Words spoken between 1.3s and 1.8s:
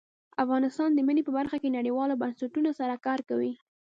برخه کې